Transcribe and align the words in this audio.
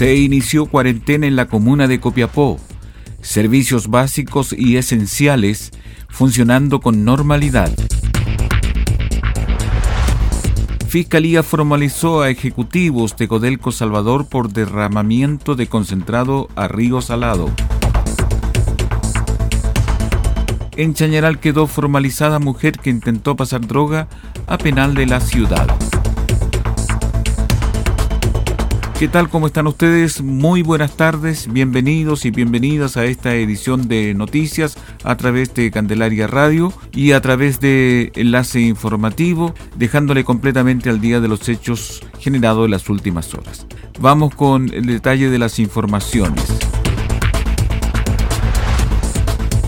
Se 0.00 0.16
inició 0.16 0.64
cuarentena 0.64 1.26
en 1.26 1.36
la 1.36 1.44
comuna 1.44 1.86
de 1.86 2.00
Copiapó. 2.00 2.58
Servicios 3.20 3.88
básicos 3.88 4.54
y 4.56 4.78
esenciales 4.78 5.72
funcionando 6.08 6.80
con 6.80 7.04
normalidad. 7.04 7.70
Fiscalía 10.88 11.42
formalizó 11.42 12.22
a 12.22 12.30
ejecutivos 12.30 13.14
de 13.18 13.28
Codelco 13.28 13.72
Salvador 13.72 14.26
por 14.26 14.50
derramamiento 14.50 15.54
de 15.54 15.66
concentrado 15.66 16.48
a 16.56 16.66
río 16.66 17.02
Salado. 17.02 17.50
En 20.76 20.94
Chañaral 20.94 21.40
quedó 21.40 21.66
formalizada 21.66 22.38
mujer 22.38 22.78
que 22.78 22.88
intentó 22.88 23.36
pasar 23.36 23.66
droga 23.66 24.08
a 24.46 24.56
penal 24.56 24.94
de 24.94 25.04
la 25.04 25.20
ciudad. 25.20 25.68
¿Qué 29.00 29.08
tal? 29.08 29.30
¿Cómo 29.30 29.46
están 29.46 29.66
ustedes? 29.66 30.20
Muy 30.20 30.60
buenas 30.60 30.94
tardes, 30.94 31.50
bienvenidos 31.50 32.26
y 32.26 32.30
bienvenidas 32.30 32.98
a 32.98 33.06
esta 33.06 33.34
edición 33.34 33.88
de 33.88 34.12
noticias 34.12 34.76
a 35.04 35.16
través 35.16 35.54
de 35.54 35.70
Candelaria 35.70 36.26
Radio 36.26 36.70
y 36.92 37.12
a 37.12 37.22
través 37.22 37.60
de 37.60 38.12
Enlace 38.14 38.60
Informativo, 38.60 39.54
dejándole 39.74 40.22
completamente 40.22 40.90
al 40.90 41.00
día 41.00 41.18
de 41.18 41.28
los 41.28 41.48
hechos 41.48 42.02
generados 42.18 42.66
en 42.66 42.72
las 42.72 42.90
últimas 42.90 43.32
horas. 43.32 43.66
Vamos 44.00 44.34
con 44.34 44.70
el 44.70 44.84
detalle 44.84 45.30
de 45.30 45.38
las 45.38 45.58
informaciones. 45.58 46.69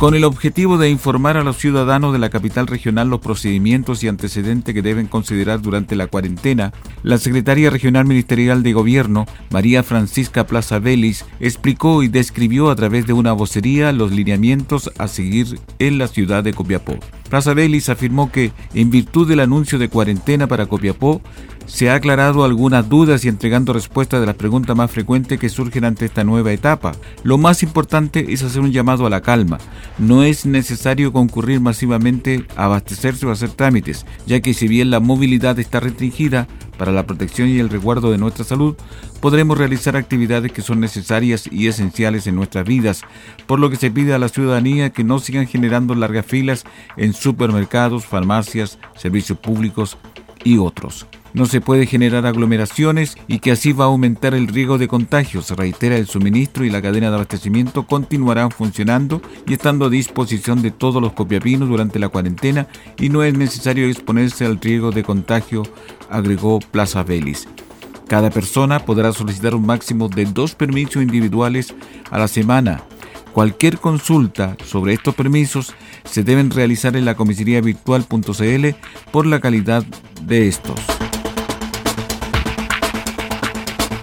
Con 0.03 0.17
el 0.17 0.25
objetivo 0.25 0.79
de 0.79 0.91
informar 0.91 1.37
a 1.37 1.45
los 1.45 1.59
ciudadanos 1.59 2.13
de 2.13 2.19
la 2.19 2.29
capital 2.29 2.67
regional 2.67 3.09
los 3.09 3.21
procedimientos 3.21 4.03
y 4.03 4.09
antecedentes 4.09 4.75
que 4.75 4.83
deben 4.83 5.07
considerar 5.07 5.63
durante 5.63 5.95
la 5.95 6.09
cuarentena, 6.09 6.73
la 7.05 7.19
secretaria 7.19 7.71
regional 7.71 8.05
ministerial 8.05 8.65
de 8.65 8.73
Gobierno, 8.73 9.27
María 9.51 9.85
Francisca 9.85 10.45
Plaza 10.45 10.81
Vélez, 10.81 11.25
explicó 11.39 12.03
y 12.03 12.09
describió 12.09 12.69
a 12.71 12.75
través 12.75 13.07
de 13.07 13.13
una 13.13 13.31
vocería 13.31 13.93
los 13.93 14.11
lineamientos 14.11 14.91
a 14.99 15.07
seguir 15.07 15.61
en 15.79 15.99
la 15.99 16.09
ciudad 16.09 16.43
de 16.43 16.53
Copiapó. 16.53 16.99
Plaza 17.33 17.55
Vélez 17.55 17.89
afirmó 17.89 18.31
que, 18.31 18.53
en 18.75 18.91
virtud 18.91 19.27
del 19.27 19.41
anuncio 19.41 19.79
de 19.79 19.89
cuarentena 19.89 20.49
para 20.49 20.67
Copiapó, 20.67 21.23
se 21.65 21.89
ha 21.89 21.95
aclarado 21.95 22.45
algunas 22.45 22.91
dudas 22.91 23.25
y 23.25 23.29
entregando 23.29 23.73
respuestas 23.73 24.21
de 24.21 24.27
las 24.27 24.35
preguntas 24.35 24.77
más 24.77 24.91
frecuentes 24.91 25.41
que 25.41 25.49
surgen 25.49 25.87
ante 25.87 26.05
esta 26.05 26.25
nueva 26.25 26.53
etapa. 26.53 26.93
Lo 27.23 27.39
más 27.39 27.63
importante 27.63 28.35
es 28.35 28.43
hacer 28.43 28.61
un 28.61 28.71
llamado 28.71 29.07
a 29.07 29.11
la 29.11 29.23
calma. 29.23 29.57
No 29.97 30.23
es 30.25 30.45
necesario 30.45 31.11
concurrir 31.15 31.61
masivamente 31.61 32.45
a 32.55 32.67
abastecerse 32.67 33.25
o 33.25 33.31
hacer 33.31 33.49
trámites, 33.49 34.05
ya 34.27 34.41
que 34.41 34.53
si 34.53 34.69
bien 34.69 34.91
la 34.91 35.01
movilidad 35.01 35.59
está 35.59 35.81
restringida 35.81 36.49
para 36.83 36.91
la 36.91 37.07
protección 37.07 37.49
y 37.49 37.61
el 37.61 37.69
resguardo 37.69 38.11
de 38.11 38.19
nuestra 38.19 38.45
salud, 38.45 38.75
podremos 39.21 39.57
realizar 39.57 39.95
actividades 39.95 40.51
que 40.51 40.63
son 40.63 40.81
necesarias 40.81 41.49
y 41.49 41.69
esenciales 41.69 42.27
en 42.27 42.35
nuestras 42.35 42.67
vidas, 42.67 43.03
por 43.47 43.61
lo 43.61 43.71
que 43.71 43.77
se 43.77 43.93
pide 43.93 44.15
a 44.15 44.19
la 44.19 44.29
ciudadanía 44.29 44.91
que 44.91 45.05
no 45.05 45.21
sigan 45.21 45.47
generando 45.47 45.95
largas 45.95 46.27
filas 46.27 46.65
en 46.97 47.13
supermercados, 47.13 48.05
farmacias, 48.05 48.81
servicios 48.97 49.39
públicos 49.39 49.97
y 50.43 50.59
otros 50.59 51.07
no 51.35 51.47
se 51.47 51.61
puede 51.61 51.87
generar 51.87 52.27
aglomeraciones 52.27 53.17
y 53.27 53.39
que 53.39 53.53
así 53.53 53.73
va 53.73 53.85
a 53.85 53.89
aumentar 53.89 54.35
el 54.35 54.49
riesgo 54.49 54.79
de 54.79 54.89
contagios. 54.89 55.51
Reitera 55.51 55.97
el 55.97 56.07
suministro 56.07 56.65
y 56.65 56.71
la 56.71 56.83
cadena 56.83 57.09
de 57.09 57.17
abastecimiento 57.17 57.87
continuarán 57.87 58.51
funcionando 58.51 59.23
y 59.47 59.55
estando 59.55 59.87
a 59.87 59.91
disposición 59.91 60.63
de 60.63 60.71
todos 60.71 61.01
los 61.01 61.13
copiapinos 61.13 61.69
durante 61.69 61.99
la 61.99 62.09
cuarentena 62.09 62.69
y 62.99 63.09
no 63.09 63.23
es 63.23 63.35
necesario 63.37 63.87
exponerse 63.87 64.45
al 64.45 64.61
riesgo 64.61 64.91
de 64.91 65.03
contagio, 65.03 65.63
agregó 66.13 66.61
Plaza 66.61 67.03
Vélez. 67.03 67.47
Cada 68.07 68.31
persona 68.31 68.81
podrá 68.81 69.13
solicitar 69.13 69.55
un 69.55 69.67
máximo 69.67 70.09
de 70.09 70.27
dos 70.27 70.55
permisos 70.55 71.03
individuales 71.03 71.75
a 72.11 72.19
la 72.19 72.29
semana. 72.29 72.83
Cualquier 73.33 73.79
consulta 73.79 74.57
sobre 74.65 74.93
estos 74.93 75.15
permisos 75.15 75.75
se 76.05 76.23
deben 76.23 76.51
realizar 76.51 76.97
en 76.97 77.07
la 77.07 77.15
comisaría 77.15 77.61
virtual.cl 77.61 78.69
por 79.11 79.27
la 79.27 79.41
calidad 79.41 79.85
de 80.27 80.49
estos. 80.49 80.79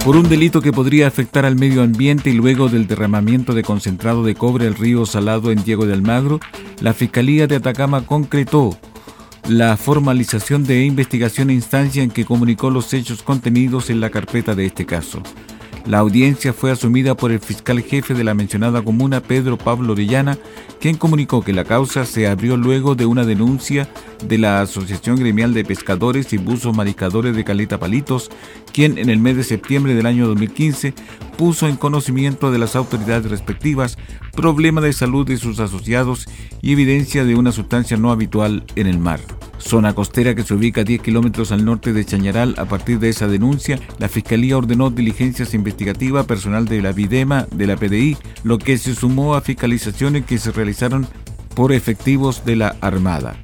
por 0.09 0.15
un 0.15 0.27
delito 0.27 0.61
que 0.61 0.71
podría 0.71 1.05
afectar 1.05 1.45
al 1.45 1.55
medio 1.55 1.83
ambiente 1.83 2.31
y 2.31 2.33
luego 2.33 2.67
del 2.67 2.87
derramamiento 2.87 3.53
de 3.53 3.61
concentrado 3.61 4.23
de 4.23 4.33
cobre 4.33 4.65
al 4.65 4.73
río 4.73 5.05
Salado 5.05 5.51
en 5.51 5.63
Diego 5.63 5.85
de 5.85 5.93
Almagro, 5.93 6.39
la 6.79 6.93
Fiscalía 6.93 7.45
de 7.45 7.57
Atacama 7.57 8.05
concretó 8.05 8.75
la 9.47 9.77
formalización 9.77 10.63
de 10.63 10.83
investigación 10.83 11.49
e 11.49 11.53
instancia 11.53 12.03
en 12.03 12.11
que 12.11 12.25
comunicó 12.25 12.69
los 12.69 12.93
hechos 12.93 13.23
contenidos 13.23 13.89
en 13.89 13.99
la 13.99 14.09
carpeta 14.09 14.55
de 14.55 14.65
este 14.65 14.85
caso. 14.85 15.21
La 15.85 15.99
audiencia 15.99 16.53
fue 16.53 16.71
asumida 16.71 17.15
por 17.15 17.31
el 17.31 17.39
fiscal 17.39 17.81
jefe 17.81 18.13
de 18.13 18.23
la 18.23 18.33
mencionada 18.33 18.81
comuna, 18.81 19.21
Pedro 19.21 19.57
Pablo 19.57 19.93
Orellana, 19.93 20.37
quien 20.79 20.97
comunicó 20.97 21.41
que 21.41 21.53
la 21.53 21.63
causa 21.63 22.05
se 22.05 22.27
abrió 22.27 22.57
luego 22.57 22.95
de 22.95 23.05
una 23.05 23.25
denuncia 23.25 23.89
de 24.23 24.37
la 24.37 24.61
Asociación 24.61 25.15
Gremial 25.15 25.53
de 25.53 25.63
Pescadores 25.63 26.31
y 26.33 26.37
Buzos 26.37 26.75
Mariscadores 26.75 27.35
de 27.35 27.43
Caleta 27.43 27.79
Palitos, 27.79 28.29
quien 28.71 28.97
en 28.97 29.09
el 29.09 29.19
mes 29.19 29.37
de 29.37 29.43
septiembre 29.43 29.95
del 29.95 30.05
año 30.05 30.27
2015 30.27 30.93
puso 31.39 31.69
en 31.69 31.77
conocimiento 31.77 32.51
de 32.51 32.59
las 32.59 32.75
autoridades 32.75 33.31
respectivas 33.31 33.97
problema 34.35 34.81
de 34.81 34.91
salud 34.91 35.25
de 35.25 35.37
sus 35.37 35.61
asociados 35.61 36.27
y 36.61 36.73
evidencia 36.73 37.23
de 37.23 37.35
una 37.35 37.53
sustancia 37.53 37.95
no 37.95 38.11
habitual 38.11 38.65
en 38.75 38.87
el 38.87 38.99
mar 38.99 39.21
zona 39.57 39.93
costera 39.93 40.35
que 40.35 40.43
se 40.43 40.53
ubica 40.53 40.81
a 40.81 40.83
10 40.83 41.01
kilómetros 41.01 41.51
al 41.51 41.63
norte 41.63 41.93
de 41.93 42.05
Chañaral. 42.05 42.55
A 42.57 42.65
partir 42.65 42.99
de 42.99 43.09
esa 43.09 43.27
denuncia, 43.27 43.79
la 43.99 44.09
Fiscalía 44.09 44.57
ordenó 44.57 44.89
diligencias 44.89 45.53
investigativas 45.53 46.25
personal 46.25 46.65
de 46.65 46.81
la 46.81 46.91
Videma, 46.91 47.45
de 47.51 47.67
la 47.67 47.75
PDI, 47.75 48.17
lo 48.43 48.57
que 48.57 48.77
se 48.77 48.95
sumó 48.95 49.35
a 49.35 49.41
fiscalizaciones 49.41 50.25
que 50.25 50.37
se 50.37 50.51
realizaron 50.51 51.07
por 51.55 51.71
efectivos 51.73 52.45
de 52.45 52.55
la 52.55 52.75
Armada. 52.81 53.35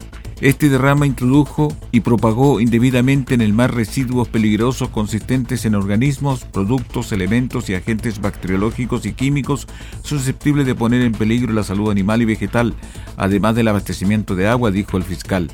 Este 0.42 0.68
derrama 0.68 1.08
introdujo 1.08 1.74
y 1.94 2.02
propagó 2.02 2.60
indebidamente 2.60 3.34
en 3.34 3.42
el 3.42 3.54
mar 3.54 3.74
residuos 3.74 4.28
peligrosos 4.28 4.90
consistentes 4.90 5.64
en 5.64 5.76
organismos, 5.76 6.44
productos, 6.44 7.14
elementos 7.14 7.70
y 7.70 7.74
agentes 7.74 8.20
bacteriológicos 8.20 9.06
y 9.06 9.14
químicos 9.14 9.66
susceptibles 10.04 10.66
de 10.66 10.76
poner 10.76 11.04
en 11.04 11.14
peligro 11.14 11.54
la 11.54 11.64
salud 11.64 11.90
animal 11.90 12.22
y 12.22 12.26
vegetal, 12.26 12.74
además 13.16 13.56
del 13.56 13.70
abastecimiento 13.70 14.36
de 14.36 14.48
agua, 14.48 14.72
dijo 14.72 14.98
el 14.98 15.04
fiscal. 15.04 15.50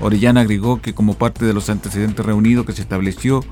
Orellana 0.00 0.42
agregó 0.42 0.82
que 0.82 0.92
como 0.92 1.14
parte 1.14 1.46
de 1.46 1.54
los 1.54 1.70
antecedentes 1.70 2.26
reunidos 2.26 2.66
que 2.66 2.72
se 2.72 2.82
estableció 2.82 3.42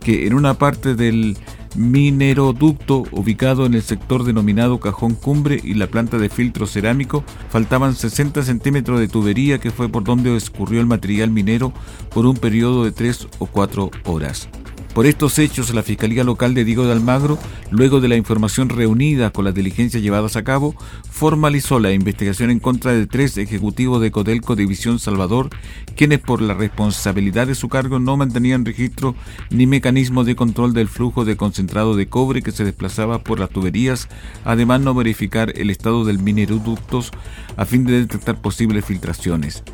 que 0.00 0.26
en 0.26 0.34
una 0.34 0.54
parte 0.54 0.94
del 0.94 1.38
mineroducto 1.74 3.04
ubicado 3.10 3.66
en 3.66 3.74
el 3.74 3.82
sector 3.82 4.24
denominado 4.24 4.80
Cajón 4.80 5.14
Cumbre 5.14 5.60
y 5.62 5.74
la 5.74 5.86
planta 5.86 6.18
de 6.18 6.28
filtro 6.28 6.66
cerámico 6.66 7.24
faltaban 7.50 7.94
60 7.94 8.42
centímetros 8.42 9.00
de 9.00 9.08
tubería 9.08 9.58
que 9.58 9.70
fue 9.70 9.88
por 9.88 10.04
donde 10.04 10.36
escurrió 10.36 10.80
el 10.80 10.86
material 10.86 11.30
minero 11.30 11.72
por 12.12 12.26
un 12.26 12.36
periodo 12.36 12.84
de 12.84 12.92
3 12.92 13.28
o 13.38 13.46
4 13.46 13.90
horas. 14.04 14.48
Por 14.94 15.06
estos 15.06 15.40
hechos, 15.40 15.74
la 15.74 15.82
Fiscalía 15.82 16.22
Local 16.22 16.54
de 16.54 16.64
Diego 16.64 16.86
de 16.86 16.92
Almagro, 16.92 17.36
luego 17.72 18.00
de 18.00 18.06
la 18.06 18.14
información 18.14 18.68
reunida 18.68 19.30
con 19.30 19.44
las 19.44 19.52
diligencias 19.52 20.04
llevadas 20.04 20.36
a 20.36 20.44
cabo, 20.44 20.76
formalizó 21.10 21.80
la 21.80 21.90
investigación 21.90 22.48
en 22.50 22.60
contra 22.60 22.92
de 22.92 23.08
tres 23.08 23.36
ejecutivos 23.36 24.00
de 24.00 24.12
Codelco 24.12 24.54
División 24.54 25.00
Salvador, 25.00 25.50
quienes 25.96 26.20
por 26.20 26.40
la 26.40 26.54
responsabilidad 26.54 27.48
de 27.48 27.56
su 27.56 27.68
cargo 27.68 27.98
no 27.98 28.16
mantenían 28.16 28.64
registro 28.64 29.16
ni 29.50 29.66
mecanismo 29.66 30.22
de 30.22 30.36
control 30.36 30.74
del 30.74 30.86
flujo 30.86 31.24
de 31.24 31.36
concentrado 31.36 31.96
de 31.96 32.06
cobre 32.06 32.40
que 32.40 32.52
se 32.52 32.64
desplazaba 32.64 33.18
por 33.18 33.40
las 33.40 33.50
tuberías, 33.50 34.08
además 34.44 34.80
no 34.80 34.94
verificar 34.94 35.52
el 35.56 35.70
estado 35.70 36.04
del 36.04 36.20
mineroductos 36.20 37.10
a 37.56 37.64
fin 37.64 37.84
de 37.84 37.98
detectar 37.98 38.40
posibles 38.40 38.84
filtraciones. 38.84 39.64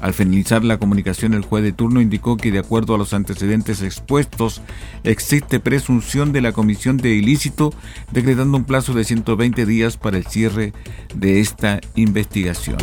Al 0.00 0.12
finalizar 0.12 0.62
la 0.62 0.78
comunicación, 0.78 1.34
el 1.34 1.44
juez 1.44 1.64
de 1.64 1.72
turno 1.72 2.00
indicó 2.00 2.36
que 2.36 2.52
de 2.52 2.58
acuerdo 2.58 2.94
a 2.94 2.98
los 2.98 3.14
antecedentes 3.14 3.82
expuestos, 3.82 4.60
existe 5.04 5.58
presunción 5.58 6.32
de 6.32 6.42
la 6.42 6.52
comisión 6.52 6.96
de 6.98 7.14
ilícito, 7.14 7.72
decretando 8.12 8.58
un 8.58 8.64
plazo 8.64 8.92
de 8.92 9.04
120 9.04 9.64
días 9.64 9.96
para 9.96 10.18
el 10.18 10.26
cierre 10.26 10.72
de 11.14 11.40
esta 11.40 11.80
investigación. 11.94 12.78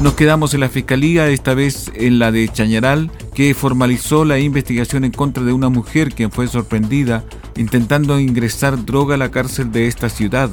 Nos 0.00 0.14
quedamos 0.14 0.52
en 0.52 0.60
la 0.60 0.68
Fiscalía, 0.68 1.28
esta 1.28 1.54
vez 1.54 1.90
en 1.94 2.18
la 2.18 2.30
de 2.30 2.48
Chañaral, 2.48 3.10
que 3.34 3.54
formalizó 3.54 4.24
la 4.24 4.38
investigación 4.38 5.04
en 5.04 5.12
contra 5.12 5.42
de 5.42 5.52
una 5.52 5.68
mujer 5.68 6.14
quien 6.14 6.30
fue 6.30 6.48
sorprendida 6.48 7.24
intentando 7.56 8.20
ingresar 8.20 8.84
droga 8.84 9.14
a 9.14 9.18
la 9.18 9.30
cárcel 9.30 9.72
de 9.72 9.86
esta 9.86 10.08
ciudad. 10.08 10.50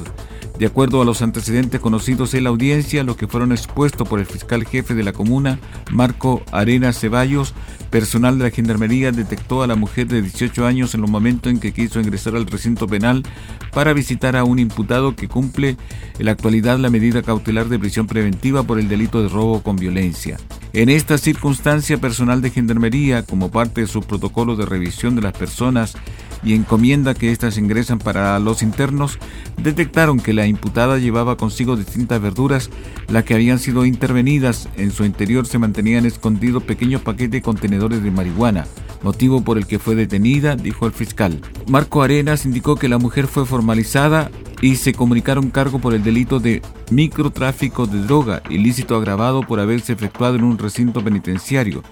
De 0.58 0.66
acuerdo 0.66 1.02
a 1.02 1.04
los 1.04 1.20
antecedentes 1.20 1.80
conocidos 1.80 2.32
en 2.34 2.44
la 2.44 2.50
audiencia, 2.50 3.02
los 3.02 3.16
que 3.16 3.26
fueron 3.26 3.50
expuestos 3.50 4.06
por 4.06 4.20
el 4.20 4.26
fiscal 4.26 4.64
jefe 4.64 4.94
de 4.94 5.02
la 5.02 5.12
comuna, 5.12 5.58
Marco 5.90 6.42
Arena 6.52 6.92
Ceballos, 6.92 7.54
personal 7.90 8.38
de 8.38 8.44
la 8.44 8.50
Gendarmería 8.50 9.10
detectó 9.10 9.64
a 9.64 9.66
la 9.66 9.74
mujer 9.74 10.06
de 10.06 10.22
18 10.22 10.64
años 10.64 10.94
en 10.94 11.00
los 11.00 11.10
momentos 11.10 11.50
en 11.50 11.58
que 11.58 11.72
quiso 11.72 12.00
ingresar 12.00 12.36
al 12.36 12.46
recinto 12.46 12.86
penal 12.86 13.24
para 13.72 13.92
visitar 13.92 14.36
a 14.36 14.44
un 14.44 14.60
imputado 14.60 15.16
que 15.16 15.26
cumple 15.26 15.76
en 16.20 16.24
la 16.24 16.32
actualidad 16.32 16.78
la 16.78 16.90
medida 16.90 17.22
cautelar 17.22 17.68
de 17.68 17.78
prisión 17.80 18.06
preventiva 18.06 18.62
por 18.62 18.78
el 18.78 18.88
delito 18.88 19.22
de 19.22 19.28
robo 19.28 19.60
con 19.60 19.74
violencia. 19.74 20.36
En 20.72 20.88
esta 20.88 21.18
circunstancia, 21.18 21.98
personal 21.98 22.42
de 22.42 22.50
Gendarmería, 22.50 23.24
como 23.24 23.50
parte 23.50 23.80
de 23.80 23.86
su 23.88 24.02
protocolo 24.02 24.54
de 24.54 24.66
revisión 24.66 25.16
de 25.16 25.22
las 25.22 25.32
personas 25.32 25.96
y 26.44 26.54
encomienda 26.54 27.14
que 27.14 27.32
éstas 27.32 27.58
ingresan 27.58 27.98
para 27.98 28.38
los 28.38 28.62
internos, 28.62 29.18
detectaron 29.62 30.20
que 30.20 30.32
la 30.32 30.46
imputada 30.46 30.98
llevaba 30.98 31.36
consigo 31.36 31.76
distintas 31.76 32.20
verduras, 32.20 32.70
las 33.08 33.24
que 33.24 33.34
habían 33.34 33.58
sido 33.58 33.84
intervenidas. 33.86 34.68
En 34.76 34.90
su 34.90 35.04
interior 35.04 35.46
se 35.46 35.58
mantenían 35.58 36.06
escondidos 36.06 36.62
pequeños 36.62 37.02
paquetes 37.02 37.42
contenedores 37.42 38.02
de 38.02 38.10
marihuana, 38.10 38.66
motivo 39.02 39.42
por 39.42 39.58
el 39.58 39.66
que 39.66 39.78
fue 39.78 39.94
detenida, 39.94 40.56
dijo 40.56 40.86
el 40.86 40.92
fiscal. 40.92 41.40
Marco 41.68 42.02
Arenas 42.02 42.44
indicó 42.44 42.76
que 42.76 42.88
la 42.88 42.98
mujer 42.98 43.26
fue 43.26 43.46
formalizada 43.46 44.30
y 44.60 44.76
se 44.76 44.92
comunicaron 44.92 45.50
cargo 45.50 45.78
por 45.78 45.94
el 45.94 46.02
delito 46.02 46.40
de 46.40 46.62
microtráfico 46.90 47.86
de 47.86 48.02
droga, 48.02 48.42
ilícito 48.48 48.96
agravado 48.96 49.42
por 49.42 49.60
haberse 49.60 49.92
efectuado 49.92 50.36
en 50.36 50.44
un 50.44 50.58
recinto 50.58 51.02
penitenciario 51.02 51.82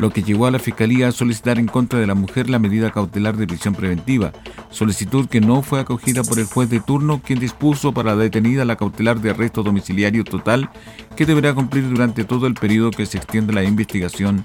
lo 0.00 0.10
que 0.10 0.22
llevó 0.22 0.46
a 0.46 0.50
la 0.50 0.58
Fiscalía 0.58 1.08
a 1.08 1.12
solicitar 1.12 1.58
en 1.58 1.66
contra 1.66 1.98
de 2.00 2.06
la 2.06 2.14
mujer 2.14 2.48
la 2.48 2.58
medida 2.58 2.90
cautelar 2.90 3.36
de 3.36 3.46
prisión 3.46 3.74
preventiva, 3.74 4.32
solicitud 4.70 5.28
que 5.28 5.40
no 5.40 5.62
fue 5.62 5.80
acogida 5.80 6.22
por 6.22 6.38
el 6.38 6.46
juez 6.46 6.70
de 6.70 6.80
turno, 6.80 7.20
quien 7.24 7.38
dispuso 7.38 7.92
para 7.92 8.14
la 8.14 8.22
detenida 8.22 8.64
la 8.64 8.76
cautelar 8.76 9.20
de 9.20 9.30
arresto 9.30 9.62
domiciliario 9.62 10.24
total 10.24 10.70
que 11.16 11.26
deberá 11.26 11.54
cumplir 11.54 11.88
durante 11.88 12.24
todo 12.24 12.46
el 12.46 12.54
periodo 12.54 12.90
que 12.90 13.06
se 13.06 13.18
extiende 13.18 13.52
la 13.52 13.62
investigación 13.62 14.44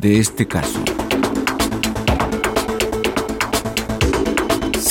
de 0.00 0.18
este 0.18 0.46
caso. 0.46 0.82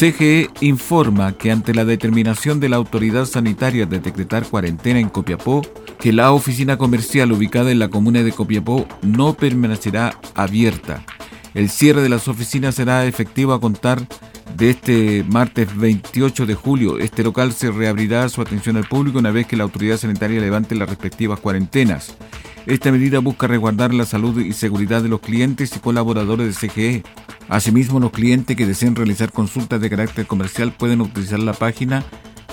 CGE 0.03 0.49
informa 0.59 1.31
que 1.31 1.49
ante 1.49 1.73
la 1.73 1.85
determinación 1.85 2.59
de 2.59 2.67
la 2.67 2.75
autoridad 2.75 3.23
sanitaria 3.23 3.85
de 3.85 4.01
decretar 4.01 4.45
cuarentena 4.45 4.99
en 4.99 5.07
Copiapó, 5.07 5.61
que 5.97 6.11
la 6.11 6.33
oficina 6.33 6.75
comercial 6.75 7.31
ubicada 7.31 7.71
en 7.71 7.79
la 7.79 7.87
comuna 7.87 8.21
de 8.21 8.33
Copiapó 8.33 8.85
no 9.01 9.33
permanecerá 9.33 10.19
abierta. 10.35 11.05
El 11.53 11.69
cierre 11.69 12.01
de 12.01 12.09
las 12.09 12.27
oficinas 12.27 12.75
será 12.75 13.05
efectivo 13.05 13.53
a 13.53 13.61
contar 13.61 14.05
de 14.57 14.71
este 14.71 15.23
martes 15.23 15.73
28 15.73 16.47
de 16.47 16.55
julio. 16.55 16.99
Este 16.99 17.23
local 17.23 17.53
se 17.53 17.71
reabrirá 17.71 18.27
su 18.27 18.41
atención 18.41 18.75
al 18.75 18.89
público 18.89 19.19
una 19.19 19.31
vez 19.31 19.47
que 19.47 19.55
la 19.55 19.63
autoridad 19.63 19.95
sanitaria 19.95 20.41
levante 20.41 20.75
las 20.75 20.89
respectivas 20.89 21.39
cuarentenas. 21.39 22.13
Esta 22.65 22.91
medida 22.91 23.19
busca 23.19 23.47
resguardar 23.47 23.93
la 23.93 24.05
salud 24.05 24.39
y 24.41 24.51
seguridad 24.51 25.01
de 25.01 25.09
los 25.09 25.21
clientes 25.21 25.73
y 25.77 25.79
colaboradores 25.79 26.47
de 26.47 26.67
CGE. 26.67 27.03
Asimismo, 27.49 27.99
los 27.99 28.11
clientes 28.11 28.55
que 28.55 28.65
deseen 28.65 28.95
realizar 28.95 29.29
consultas 29.31 29.81
de 29.81 29.89
carácter 29.89 30.25
comercial 30.25 30.73
pueden 30.73 31.01
utilizar 31.01 31.39
la 31.39 31.53
página 31.53 32.03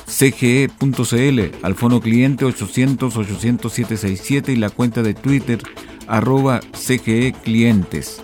cge.cl, 0.06 1.40
al 1.62 1.74
fono 1.74 2.00
cliente 2.00 2.44
800-800-767 2.44 4.52
y 4.52 4.56
la 4.56 4.70
cuenta 4.70 5.02
de 5.02 5.14
Twitter 5.14 5.60
arroba 6.06 6.60
CGE 6.72 7.34
Clientes. 7.44 8.22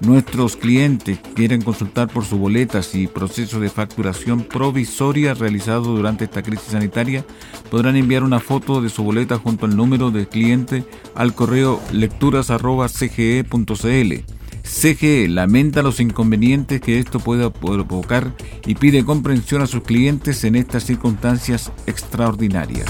Nuestros 0.00 0.56
clientes 0.56 1.20
quieren 1.36 1.62
consultar 1.62 2.08
por 2.08 2.24
sus 2.24 2.36
boletas 2.36 2.96
y 2.96 3.06
proceso 3.06 3.60
de 3.60 3.68
facturación 3.68 4.42
provisoria 4.42 5.32
realizado 5.32 5.94
durante 5.94 6.24
esta 6.24 6.42
crisis 6.42 6.72
sanitaria, 6.72 7.24
podrán 7.70 7.94
enviar 7.94 8.24
una 8.24 8.40
foto 8.40 8.82
de 8.82 8.88
su 8.88 9.04
boleta 9.04 9.38
junto 9.38 9.66
al 9.66 9.76
número 9.76 10.10
de 10.10 10.26
cliente 10.26 10.84
al 11.14 11.36
correo 11.36 11.80
lecturas.cge.cl. 11.92 14.41
CGE 14.72 15.28
lamenta 15.28 15.82
los 15.82 16.00
inconvenientes 16.00 16.80
que 16.80 16.98
esto 16.98 17.20
pueda 17.20 17.52
provocar 17.52 18.32
y 18.66 18.74
pide 18.74 19.04
comprensión 19.04 19.60
a 19.60 19.66
sus 19.66 19.82
clientes 19.82 20.42
en 20.44 20.56
estas 20.56 20.84
circunstancias 20.84 21.70
extraordinarias. 21.86 22.86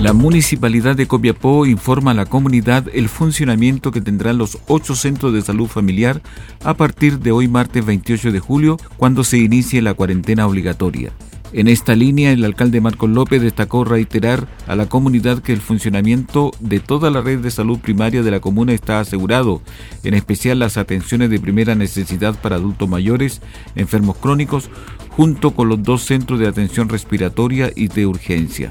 La 0.00 0.12
Municipalidad 0.12 0.96
de 0.96 1.06
Copiapó 1.06 1.64
informa 1.64 2.10
a 2.10 2.14
la 2.14 2.26
comunidad 2.26 2.86
el 2.92 3.08
funcionamiento 3.08 3.92
que 3.92 4.00
tendrán 4.00 4.36
los 4.36 4.58
ocho 4.66 4.94
centros 4.96 5.32
de 5.32 5.42
salud 5.42 5.68
familiar 5.68 6.20
a 6.64 6.74
partir 6.74 7.20
de 7.20 7.32
hoy 7.32 7.48
martes 7.48 7.86
28 7.86 8.32
de 8.32 8.40
julio, 8.40 8.76
cuando 8.96 9.22
se 9.24 9.38
inicie 9.38 9.80
la 9.80 9.94
cuarentena 9.94 10.46
obligatoria. 10.46 11.12
En 11.56 11.68
esta 11.68 11.96
línea, 11.96 12.32
el 12.32 12.44
alcalde 12.44 12.82
Marcos 12.82 13.08
López 13.08 13.40
destacó 13.40 13.82
reiterar 13.82 14.46
a 14.66 14.76
la 14.76 14.90
comunidad 14.90 15.38
que 15.38 15.54
el 15.54 15.62
funcionamiento 15.62 16.50
de 16.60 16.80
toda 16.80 17.10
la 17.10 17.22
red 17.22 17.38
de 17.38 17.50
salud 17.50 17.78
primaria 17.78 18.22
de 18.22 18.30
la 18.30 18.40
comuna 18.40 18.74
está 18.74 19.00
asegurado, 19.00 19.62
en 20.04 20.12
especial 20.12 20.58
las 20.58 20.76
atenciones 20.76 21.30
de 21.30 21.40
primera 21.40 21.74
necesidad 21.74 22.38
para 22.38 22.56
adultos 22.56 22.90
mayores, 22.90 23.40
enfermos 23.74 24.18
crónicos, 24.18 24.68
junto 25.08 25.52
con 25.52 25.70
los 25.70 25.82
dos 25.82 26.04
centros 26.04 26.38
de 26.40 26.46
atención 26.46 26.90
respiratoria 26.90 27.72
y 27.74 27.88
de 27.88 28.04
urgencia. 28.04 28.70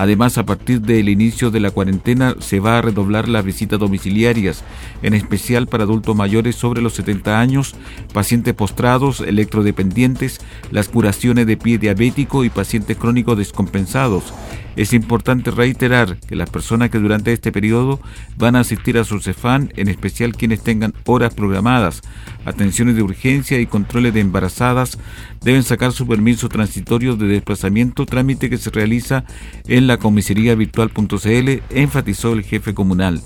Además, 0.00 0.38
a 0.38 0.46
partir 0.46 0.80
del 0.80 1.10
inicio 1.10 1.50
de 1.50 1.60
la 1.60 1.70
cuarentena 1.70 2.34
se 2.38 2.58
va 2.58 2.78
a 2.78 2.80
redoblar 2.80 3.28
las 3.28 3.44
visitas 3.44 3.78
domiciliarias, 3.78 4.64
en 5.02 5.12
especial 5.12 5.66
para 5.66 5.84
adultos 5.84 6.16
mayores 6.16 6.56
sobre 6.56 6.80
los 6.80 6.94
70 6.94 7.38
años, 7.38 7.74
pacientes 8.14 8.54
postrados, 8.54 9.20
electrodependientes, 9.20 10.40
las 10.70 10.88
curaciones 10.88 11.46
de 11.46 11.58
pie 11.58 11.76
diabético 11.76 12.44
y 12.44 12.48
pacientes 12.48 12.96
crónicos 12.96 13.36
descompensados. 13.36 14.32
Es 14.74 14.94
importante 14.94 15.50
reiterar 15.50 16.16
que 16.20 16.36
las 16.36 16.48
personas 16.48 16.88
que 16.88 16.98
durante 16.98 17.34
este 17.34 17.52
periodo 17.52 18.00
van 18.38 18.56
a 18.56 18.60
asistir 18.60 18.96
a 18.96 19.04
su 19.04 19.20
CEFAN, 19.20 19.70
en 19.76 19.88
especial 19.88 20.34
quienes 20.34 20.62
tengan 20.62 20.94
horas 21.04 21.34
programadas, 21.34 22.00
atenciones 22.46 22.96
de 22.96 23.02
urgencia 23.02 23.60
y 23.60 23.66
controles 23.66 24.14
de 24.14 24.20
embarazadas, 24.20 24.96
deben 25.42 25.64
sacar 25.64 25.92
su 25.92 26.06
permiso 26.06 26.48
transitorio 26.48 27.16
de 27.16 27.26
desplazamiento, 27.26 28.06
trámite 28.06 28.48
que 28.48 28.56
se 28.56 28.70
realiza 28.70 29.24
en 29.66 29.89
la 29.90 29.98
comisaría 29.98 30.54
virtual.cl, 30.54 31.62
enfatizó 31.70 32.32
el 32.32 32.44
jefe 32.44 32.74
comunal. 32.74 33.20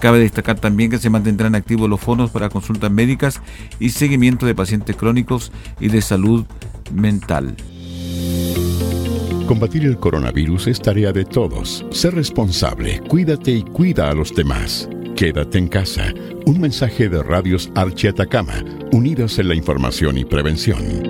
Cabe 0.00 0.18
destacar 0.18 0.58
también 0.58 0.90
que 0.90 0.98
se 0.98 1.08
mantendrán 1.08 1.54
activos 1.54 1.88
los 1.88 2.00
fondos 2.00 2.30
para 2.30 2.48
consultas 2.48 2.90
médicas 2.90 3.40
y 3.78 3.90
seguimiento 3.90 4.44
de 4.44 4.54
pacientes 4.54 4.96
crónicos 4.96 5.52
y 5.78 5.88
de 5.88 6.02
salud 6.02 6.46
mental. 6.92 7.54
Combatir 9.46 9.84
el 9.84 9.98
coronavirus 9.98 10.68
es 10.68 10.80
tarea 10.80 11.12
de 11.12 11.24
todos. 11.24 11.84
Sé 11.90 12.10
responsable, 12.10 13.00
cuídate 13.08 13.52
y 13.52 13.62
cuida 13.62 14.10
a 14.10 14.14
los 14.14 14.34
demás. 14.34 14.88
Quédate 15.16 15.58
en 15.58 15.68
casa. 15.68 16.14
Un 16.46 16.60
mensaje 16.60 17.08
de 17.08 17.22
Radios 17.22 17.70
Archi 17.74 18.08
Atacama, 18.08 18.64
unidos 18.90 19.38
en 19.38 19.48
la 19.48 19.54
información 19.54 20.18
y 20.18 20.24
prevención. 20.24 21.09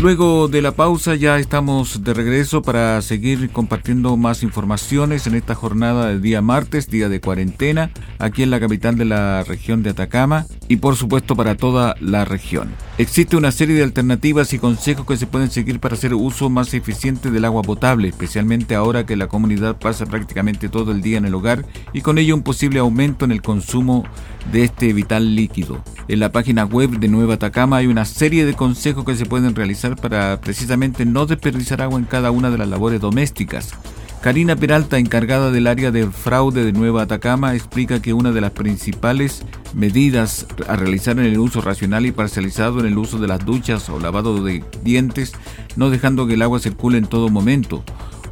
Luego 0.00 0.46
de 0.46 0.62
la 0.62 0.70
pausa 0.70 1.16
ya 1.16 1.40
estamos 1.40 2.04
de 2.04 2.14
regreso 2.14 2.62
para 2.62 3.02
seguir 3.02 3.50
compartiendo 3.50 4.16
más 4.16 4.44
informaciones 4.44 5.26
en 5.26 5.34
esta 5.34 5.56
jornada 5.56 6.06
del 6.06 6.22
día 6.22 6.40
martes, 6.40 6.88
día 6.88 7.08
de 7.08 7.20
cuarentena, 7.20 7.90
aquí 8.20 8.44
en 8.44 8.50
la 8.50 8.60
capital 8.60 8.96
de 8.96 9.04
la 9.06 9.42
región 9.42 9.82
de 9.82 9.90
Atacama 9.90 10.46
y 10.68 10.76
por 10.76 10.94
supuesto 10.94 11.34
para 11.34 11.56
toda 11.56 11.96
la 12.00 12.24
región. 12.24 12.70
Existe 12.96 13.36
una 13.36 13.50
serie 13.50 13.74
de 13.74 13.82
alternativas 13.82 14.52
y 14.52 14.60
consejos 14.60 15.04
que 15.04 15.16
se 15.16 15.26
pueden 15.26 15.50
seguir 15.50 15.80
para 15.80 15.96
hacer 15.96 16.14
uso 16.14 16.48
más 16.48 16.74
eficiente 16.74 17.32
del 17.32 17.44
agua 17.44 17.62
potable, 17.62 18.06
especialmente 18.06 18.76
ahora 18.76 19.04
que 19.04 19.16
la 19.16 19.26
comunidad 19.26 19.78
pasa 19.78 20.06
prácticamente 20.06 20.68
todo 20.68 20.92
el 20.92 21.02
día 21.02 21.18
en 21.18 21.24
el 21.24 21.34
hogar 21.34 21.64
y 21.92 22.02
con 22.02 22.18
ello 22.18 22.36
un 22.36 22.42
posible 22.42 22.78
aumento 22.78 23.24
en 23.24 23.32
el 23.32 23.42
consumo 23.42 24.04
de 24.52 24.64
este 24.64 24.92
vital 24.92 25.34
líquido. 25.34 25.82
En 26.06 26.20
la 26.20 26.32
página 26.32 26.64
web 26.64 26.98
de 26.98 27.08
Nueva 27.08 27.34
Atacama 27.34 27.78
hay 27.78 27.86
una 27.86 28.04
serie 28.04 28.46
de 28.46 28.54
consejos 28.54 29.04
que 29.04 29.16
se 29.16 29.26
pueden 29.26 29.54
realizar 29.54 29.87
para 29.96 30.40
precisamente 30.40 31.04
no 31.04 31.26
desperdiciar 31.26 31.82
agua 31.82 31.98
en 31.98 32.04
cada 32.04 32.30
una 32.30 32.50
de 32.50 32.58
las 32.58 32.68
labores 32.68 33.00
domésticas. 33.00 33.72
Karina 34.20 34.56
Peralta, 34.56 34.98
encargada 34.98 35.52
del 35.52 35.68
área 35.68 35.92
de 35.92 36.10
fraude 36.10 36.64
de 36.64 36.72
Nueva 36.72 37.02
Atacama, 37.02 37.54
explica 37.54 38.02
que 38.02 38.12
una 38.12 38.32
de 38.32 38.40
las 38.40 38.50
principales 38.50 39.44
medidas 39.74 40.46
a 40.66 40.74
realizar 40.74 41.18
en 41.20 41.26
el 41.26 41.38
uso 41.38 41.60
racional 41.60 42.04
y 42.04 42.10
parcializado 42.10 42.80
en 42.80 42.86
el 42.86 42.98
uso 42.98 43.18
de 43.18 43.28
las 43.28 43.44
duchas 43.44 43.88
o 43.88 44.00
lavado 44.00 44.42
de 44.42 44.64
dientes, 44.82 45.34
no 45.76 45.88
dejando 45.88 46.26
que 46.26 46.34
el 46.34 46.42
agua 46.42 46.58
circule 46.58 46.98
en 46.98 47.06
todo 47.06 47.28
momento. 47.28 47.84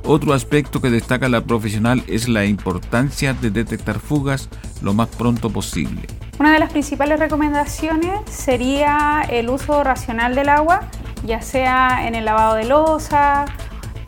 Otro 0.04 0.34
aspecto 0.34 0.80
que 0.80 0.90
destaca 0.90 1.28
la 1.28 1.44
profesional 1.44 2.02
es 2.08 2.28
la 2.28 2.44
importancia 2.46 3.34
de 3.34 3.50
detectar 3.50 3.98
fugas 3.98 4.48
lo 4.82 4.92
más 4.92 5.08
pronto 5.08 5.50
posible. 5.50 6.02
Una 6.38 6.52
de 6.52 6.58
las 6.58 6.70
principales 6.70 7.18
recomendaciones 7.18 8.20
sería 8.30 9.26
el 9.28 9.48
uso 9.48 9.82
racional 9.82 10.34
del 10.34 10.50
agua, 10.50 10.82
ya 11.26 11.42
sea 11.42 12.06
en 12.06 12.14
el 12.14 12.24
lavado 12.24 12.54
de 12.54 12.64
losa, 12.64 13.44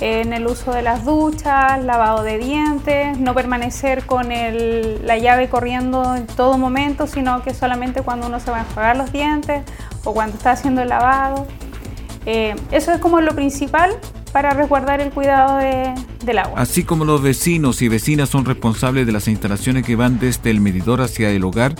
en 0.01 0.33
el 0.33 0.47
uso 0.47 0.73
de 0.73 0.83
las 0.83 1.05
duchas, 1.05 1.83
lavado 1.85 2.23
de 2.23 2.39
dientes, 2.39 3.19
no 3.19 3.35
permanecer 3.35 4.07
con 4.07 4.29
la 4.29 5.19
llave 5.19 5.49
corriendo 5.49 6.15
en 6.15 6.27
todo 6.27 6.57
momento, 6.57 7.07
sino 7.07 7.43
que 7.43 7.53
solamente 7.53 8.03
cuando 8.03 8.29
uno 8.29 8.39
se 8.39 8.51
va 8.51 8.59
a 8.59 8.61
enjuagar 8.61 8.97
los 8.97 9.11
dientes 9.11 9.65
o 10.05 10.15
cuando 10.15 10.37
está 10.37 10.53
haciendo 10.53 10.83
el 10.83 10.89
lavado. 10.89 11.47
Eh, 12.27 12.55
eso 12.71 12.93
es 12.93 12.99
como 12.99 13.21
lo 13.21 13.35
principal 13.35 13.99
para 14.33 14.51
resguardar 14.51 15.01
el 15.01 15.11
cuidado 15.11 15.59
del 15.59 16.39
agua. 16.39 16.61
Así 16.61 16.85
como 16.85 17.05
los 17.05 17.23
vecinos 17.23 17.83
y 17.83 17.89
vecinas 17.89 18.29
son 18.29 18.45
responsables 18.45 19.07
de 19.07 19.13
las 19.13 19.27
instalaciones 19.27 19.85
que 19.85 19.97
van 19.97 20.19
desde 20.19 20.51
el 20.51 20.61
medidor 20.61 21.01
hacia 21.01 21.31
el 21.31 21.43
hogar, 21.43 21.75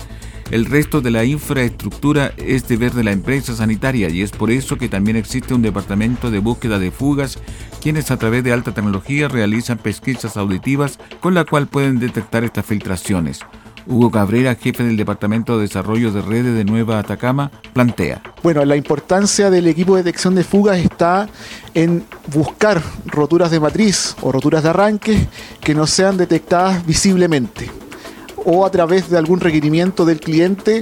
el 0.51 0.65
resto 0.65 1.01
de 1.01 1.11
la 1.11 1.25
infraestructura 1.25 2.33
es 2.37 2.67
deber 2.67 2.93
de 2.93 3.03
la 3.03 3.11
empresa 3.11 3.55
sanitaria 3.55 4.09
y 4.09 4.21
es 4.21 4.31
por 4.31 4.49
eso 4.49 4.77
que 4.77 4.89
también 4.89 5.15
existe 5.15 5.53
un 5.53 5.61
departamento 5.61 6.31
de 6.31 6.39
búsqueda 6.39 6.79
de 6.79 6.91
fugas, 6.91 7.37
quienes 7.81 8.09
a 8.09 8.17
través 8.17 8.43
de 8.43 8.51
alta 8.51 8.73
tecnología 8.73 9.27
realizan 9.27 9.77
pesquisas 9.77 10.37
auditivas 10.37 10.97
con 11.19 11.35
la 11.35 11.45
cual 11.45 11.67
pueden 11.67 11.99
detectar 11.99 12.43
estas 12.43 12.65
filtraciones. 12.65 13.41
Hugo 13.85 14.11
Cabrera, 14.11 14.55
jefe 14.55 14.83
del 14.83 14.97
Departamento 14.97 15.55
de 15.55 15.63
Desarrollo 15.63 16.11
de 16.11 16.21
Redes 16.21 16.55
de 16.55 16.65
Nueva 16.65 16.99
Atacama, 16.99 17.49
plantea. 17.73 18.21
Bueno, 18.43 18.63
la 18.65 18.75
importancia 18.75 19.49
del 19.49 19.67
equipo 19.67 19.95
de 19.95 20.03
detección 20.03 20.35
de 20.35 20.43
fugas 20.43 20.79
está 20.79 21.27
en 21.73 22.03
buscar 22.33 22.81
roturas 23.05 23.49
de 23.51 23.59
matriz 23.59 24.15
o 24.21 24.31
roturas 24.31 24.63
de 24.63 24.69
arranque 24.69 25.27
que 25.61 25.73
no 25.73 25.87
sean 25.87 26.17
detectadas 26.17 26.85
visiblemente 26.85 27.71
o 28.51 28.65
a 28.65 28.71
través 28.71 29.09
de 29.09 29.17
algún 29.17 29.39
requerimiento 29.39 30.05
del 30.05 30.19
cliente 30.19 30.81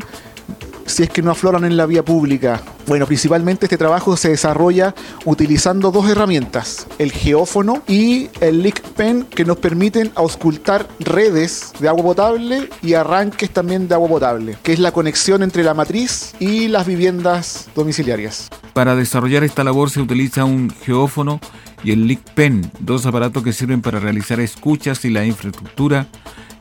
si 0.85 1.03
es 1.03 1.09
que 1.09 1.21
no 1.21 1.31
afloran 1.31 1.65
en 1.65 1.75
la 1.75 1.85
vía 1.85 2.03
pública. 2.03 2.61
Bueno, 2.87 3.05
principalmente 3.05 3.65
este 3.65 3.77
trabajo 3.77 4.15
se 4.15 4.29
desarrolla 4.29 4.95
utilizando 5.25 5.91
dos 5.91 6.09
herramientas, 6.09 6.87
el 6.97 7.11
geófono 7.11 7.83
y 7.89 8.29
el 8.39 8.63
leak 8.63 8.81
pen, 8.93 9.25
que 9.25 9.43
nos 9.43 9.57
permiten 9.57 10.11
auscultar 10.15 10.87
redes 10.99 11.73
de 11.79 11.89
agua 11.89 12.03
potable 12.03 12.69
y 12.81 12.93
arranques 12.93 13.49
también 13.49 13.89
de 13.89 13.95
agua 13.95 14.07
potable, 14.07 14.57
que 14.63 14.71
es 14.71 14.79
la 14.79 14.93
conexión 14.93 15.43
entre 15.43 15.63
la 15.63 15.73
matriz 15.73 16.33
y 16.39 16.69
las 16.69 16.87
viviendas 16.87 17.67
domiciliarias. 17.75 18.47
Para 18.71 18.95
desarrollar 18.95 19.43
esta 19.43 19.65
labor 19.65 19.89
se 19.89 19.99
utiliza 19.99 20.45
un 20.45 20.69
geófono 20.69 21.41
y 21.83 21.91
el 21.91 22.07
leak 22.07 22.21
pen, 22.33 22.71
dos 22.79 23.05
aparatos 23.05 23.43
que 23.43 23.51
sirven 23.51 23.81
para 23.81 23.99
realizar 23.99 24.39
escuchas 24.39 25.03
y 25.03 25.09
la 25.09 25.25
infraestructura 25.25 26.07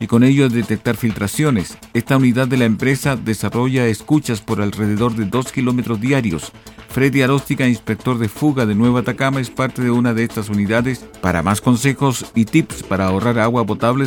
y 0.00 0.06
con 0.06 0.24
ello 0.24 0.48
detectar 0.48 0.96
filtraciones. 0.96 1.78
Esta 1.94 2.16
unidad 2.16 2.48
de 2.48 2.56
la 2.56 2.64
empresa 2.64 3.16
desarrolla 3.16 3.86
escuchas 3.86 4.40
por 4.40 4.60
alrededor 4.60 5.14
de 5.14 5.24
2 5.24 5.52
kilómetros 5.52 6.00
diarios. 6.00 6.52
Freddy 6.88 7.22
Aróstica, 7.22 7.68
inspector 7.68 8.18
de 8.18 8.28
fuga 8.28 8.64
de 8.64 8.74
Nueva 8.74 9.00
Atacama, 9.00 9.40
es 9.40 9.50
parte 9.50 9.82
de 9.82 9.90
una 9.90 10.14
de 10.14 10.24
estas 10.24 10.48
unidades. 10.48 11.04
Para 11.20 11.42
más 11.42 11.60
consejos 11.60 12.26
y 12.34 12.46
tips 12.46 12.82
para 12.82 13.06
ahorrar 13.06 13.38
agua 13.38 13.66
potable 13.66 14.06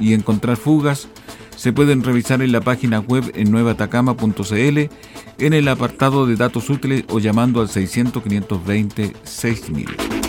y 0.00 0.12
encontrar 0.12 0.56
fugas, 0.56 1.08
se 1.56 1.72
pueden 1.72 2.02
revisar 2.02 2.42
en 2.42 2.52
la 2.52 2.60
página 2.60 3.00
web 3.00 3.32
en 3.34 3.50
nuevatacama.cl 3.50 4.78
en 5.38 5.52
el 5.52 5.68
apartado 5.68 6.26
de 6.26 6.36
datos 6.36 6.70
útiles 6.70 7.04
o 7.08 7.18
llamando 7.18 7.60
al 7.60 7.68
600 7.68 8.22
520 8.22 9.12
6000. 9.22 10.23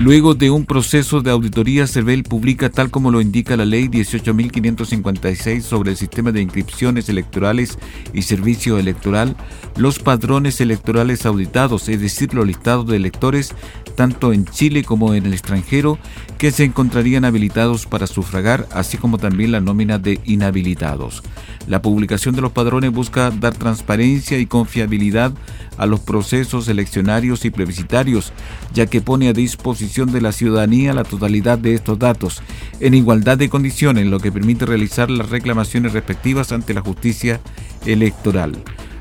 Luego 0.00 0.34
de 0.34 0.48
un 0.48 0.64
proceso 0.64 1.22
de 1.22 1.32
auditoría, 1.32 1.88
CERVEL 1.88 2.22
publica, 2.22 2.70
tal 2.70 2.88
como 2.88 3.10
lo 3.10 3.20
indica 3.20 3.56
la 3.56 3.64
Ley 3.64 3.88
18.556 3.88 5.62
sobre 5.62 5.90
el 5.90 5.96
sistema 5.96 6.30
de 6.30 6.40
inscripciones 6.40 7.08
electorales 7.08 7.76
y 8.12 8.22
servicio 8.22 8.78
electoral, 8.78 9.34
los 9.76 9.98
padrones 9.98 10.60
electorales 10.60 11.26
auditados, 11.26 11.88
es 11.88 12.00
decir, 12.00 12.32
los 12.32 12.46
listados 12.46 12.86
de 12.86 12.96
electores, 12.96 13.52
tanto 13.96 14.32
en 14.32 14.44
Chile 14.44 14.84
como 14.84 15.14
en 15.14 15.26
el 15.26 15.32
extranjero, 15.32 15.98
que 16.38 16.52
se 16.52 16.62
encontrarían 16.62 17.24
habilitados 17.24 17.86
para 17.86 18.06
sufragar, 18.06 18.68
así 18.70 18.98
como 18.98 19.18
también 19.18 19.50
la 19.50 19.60
nómina 19.60 19.98
de 19.98 20.20
inhabilitados. 20.24 21.24
La 21.66 21.82
publicación 21.82 22.36
de 22.36 22.40
los 22.40 22.52
padrones 22.52 22.92
busca 22.92 23.30
dar 23.30 23.54
transparencia 23.54 24.38
y 24.38 24.46
confiabilidad 24.46 25.32
a 25.76 25.86
los 25.86 26.00
procesos 26.00 26.68
eleccionarios 26.68 27.44
y 27.44 27.50
plebiscitarios, 27.50 28.32
ya 28.72 28.86
que 28.86 29.00
pone 29.00 29.28
a 29.28 29.32
disposición 29.32 29.87
de 29.88 30.20
la 30.20 30.32
ciudadanía 30.32 30.92
la 30.92 31.04
totalidad 31.04 31.58
de 31.58 31.74
estos 31.74 31.98
datos, 31.98 32.42
en 32.80 32.94
igualdad 32.94 33.38
de 33.38 33.48
condiciones, 33.48 34.06
lo 34.06 34.20
que 34.20 34.30
permite 34.30 34.66
realizar 34.66 35.10
las 35.10 35.30
reclamaciones 35.30 35.92
respectivas 35.92 36.52
ante 36.52 36.74
la 36.74 36.82
justicia 36.82 37.40
electoral. 37.86 38.52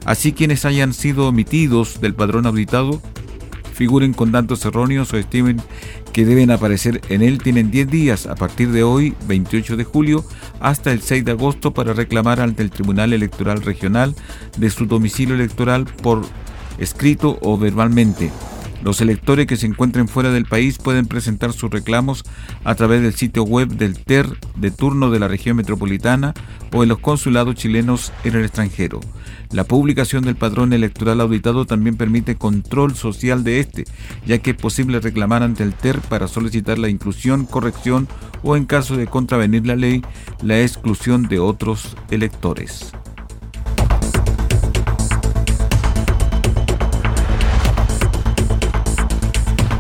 Así 0.06 0.32
quienes 0.32 0.66
hayan 0.66 0.94
sido 0.94 1.28
omitidos 1.28 2.00
del 2.00 2.16
padrón 2.16 2.46
auditado 2.46 3.02
figuren 3.74 4.14
con 4.14 4.32
datos 4.32 4.66
erróneos 4.66 5.14
o 5.14 5.18
estimen 5.18 5.62
que 6.12 6.26
deben 6.26 6.50
aparecer 6.50 7.02
en 7.10 7.22
él 7.22 7.38
tienen 7.38 7.70
10 7.70 7.88
días 7.90 8.26
a 8.26 8.34
partir 8.34 8.72
de 8.72 8.82
hoy, 8.82 9.14
28 9.28 9.78
de 9.78 9.84
julio, 9.84 10.26
hasta 10.60 10.92
el 10.92 11.02
6 11.02 11.26
de 11.26 11.32
agosto 11.34 11.76
para 11.76 11.94
reclamar 11.94 12.40
ante 12.40 12.64
el 12.64 12.72
Tribunal 12.72 13.14
Electoral 13.14 13.62
Regional 13.62 14.16
de 14.58 14.72
su 14.72 14.88
domicilio 14.88 15.36
electoral 15.36 15.86
por 15.86 16.24
escrito 16.80 17.38
o 17.44 17.58
verbalmente. 17.58 18.32
Los 18.84 19.02
electores 19.02 19.48
que 19.48 19.58
se 19.58 19.66
encuentren 19.66 20.08
fuera 20.08 20.32
del 20.32 20.46
país 20.46 20.78
pueden 20.78 21.08
presentar 21.08 21.52
sus 21.52 21.72
reclamos 21.72 22.24
a 22.64 22.76
través 22.76 23.02
del 23.02 23.16
sitio 23.16 23.44
web 23.44 23.70
del 23.70 23.98
TER 23.98 24.28
de 24.56 24.72
turno 24.72 25.10
de 25.10 25.20
la 25.20 25.28
región 25.28 25.58
metropolitana 25.58 26.34
o 26.72 26.84
en 26.84 26.90
los 26.90 27.00
consulados 27.00 27.56
chilenos 27.56 28.14
en 28.24 28.36
el 28.36 28.44
extranjero. 28.44 29.00
La 29.52 29.64
publicación 29.64 30.24
del 30.24 30.36
padrón 30.36 30.74
electoral 30.74 31.22
auditado 31.22 31.66
también 31.66 31.98
permite 31.98 32.36
control 32.36 32.96
social 32.96 33.44
de 33.44 33.60
este, 33.60 33.86
ya 34.26 34.38
que 34.40 34.52
es 34.52 34.58
posible 34.58 35.00
reclamar 35.00 35.42
ante 35.42 35.64
el 35.64 35.74
TER 35.74 36.00
para 36.02 36.28
solicitar 36.28 36.78
la 36.78 36.90
inclusión, 36.90 37.46
corrección 37.46 38.08
o 38.44 38.56
en 38.56 38.66
caso 38.66 38.96
de 38.96 39.08
contravenir 39.08 39.66
la 39.66 39.76
ley, 39.76 40.04
la 40.42 40.62
exclusión 40.62 41.24
de 41.24 41.40
otros 41.40 41.96
electores. 42.12 42.92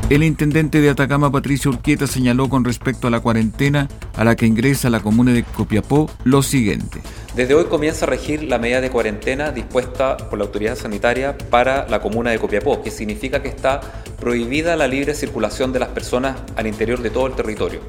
El 0.09 0.23
intendente 0.23 0.79
de 0.79 0.89
Atacama, 0.89 1.29
Patricio 1.33 1.69
Urquieta, 1.69 2.07
señaló 2.07 2.47
con 2.47 2.63
respecto 2.63 3.07
a 3.07 3.09
la 3.09 3.19
cuarentena 3.19 3.89
a 4.15 4.23
la 4.23 4.37
que 4.37 4.45
ingresa 4.45 4.89
la 4.89 5.01
comuna 5.01 5.33
de 5.33 5.43
Copiapó 5.43 6.09
lo 6.23 6.41
siguiente. 6.41 7.01
Desde 7.35 7.53
hoy 7.53 7.65
comienza 7.65 8.05
a 8.05 8.09
regir 8.09 8.43
la 8.43 8.57
medida 8.57 8.79
de 8.79 8.89
cuarentena 8.89 9.51
dispuesta 9.51 10.15
por 10.15 10.39
la 10.39 10.45
autoridad 10.45 10.77
sanitaria 10.77 11.37
para 11.49 11.89
la 11.89 11.99
comuna 11.99 12.31
de 12.31 12.39
Copiapó, 12.39 12.81
que 12.81 12.89
significa 12.89 13.41
que 13.41 13.49
está 13.49 13.81
prohibida 14.17 14.77
la 14.77 14.87
libre 14.87 15.13
circulación 15.13 15.73
de 15.73 15.79
las 15.79 15.89
personas 15.89 16.37
al 16.55 16.67
interior 16.67 17.01
de 17.01 17.09
todo 17.09 17.27
el 17.27 17.33
territorio. 17.33 17.81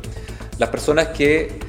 Las 0.59 0.71
personas 0.71 1.09
que 1.09 1.61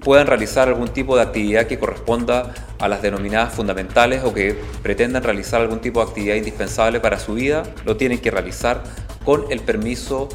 puedan 0.00 0.26
realizar 0.26 0.66
algún 0.66 0.88
tipo 0.88 1.14
de 1.14 1.22
actividad 1.22 1.68
que 1.68 1.78
corresponda 1.78 2.52
a 2.80 2.88
las 2.88 3.02
denominadas 3.02 3.54
fundamentales 3.54 4.24
o 4.24 4.34
que 4.34 4.58
pretendan 4.82 5.22
realizar 5.22 5.60
algún 5.60 5.80
tipo 5.80 6.00
de 6.00 6.08
actividad 6.08 6.34
indispensable 6.34 6.98
para 6.98 7.20
su 7.20 7.34
vida, 7.34 7.62
lo 7.84 7.96
tienen 7.96 8.18
que 8.18 8.32
realizar 8.32 8.82
con 9.26 9.44
el 9.50 9.60
permiso 9.60 10.30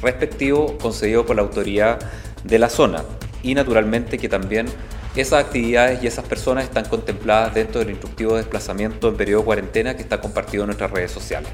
respectivo 0.00 0.78
concedido 0.78 1.26
por 1.26 1.36
la 1.36 1.42
autoridad 1.42 1.98
de 2.44 2.58
la 2.58 2.70
zona 2.70 3.04
y 3.42 3.54
naturalmente 3.54 4.16
que 4.16 4.28
también 4.28 4.66
esas 5.16 5.44
actividades 5.44 6.02
y 6.02 6.06
esas 6.06 6.24
personas 6.24 6.64
están 6.64 6.84
contempladas 6.84 7.54
dentro 7.54 7.80
del 7.80 7.90
instructivo 7.90 8.32
de 8.32 8.38
desplazamiento 8.38 9.08
en 9.08 9.16
periodo 9.16 9.40
de 9.40 9.46
cuarentena 9.46 9.96
que 9.96 10.02
está 10.02 10.20
compartido 10.20 10.62
en 10.62 10.68
nuestras 10.68 10.90
redes 10.90 11.10
sociales. 11.10 11.50